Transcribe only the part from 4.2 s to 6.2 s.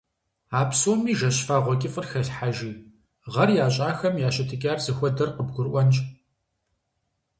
я щытыкӀар зыхуэдэр къыбгурыӀуэнщ.